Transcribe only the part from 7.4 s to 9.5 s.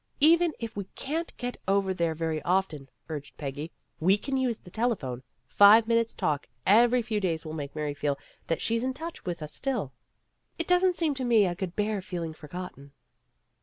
will make Mary feel that she's in touch with